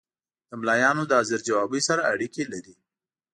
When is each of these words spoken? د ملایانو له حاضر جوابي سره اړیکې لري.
د 0.49 0.51
ملایانو 0.61 1.03
له 1.09 1.15
حاضر 1.19 1.39
جوابي 1.47 1.81
سره 1.87 2.01
اړیکې 2.13 2.43
لري. 2.53 2.75